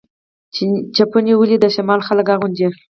چپنې 0.95 1.33
ولې 1.37 1.57
د 1.59 1.65
شمال 1.75 1.99
خلک 2.07 2.27
اغوندي؟ 2.33 2.67